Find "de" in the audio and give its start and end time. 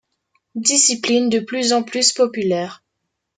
1.29-1.37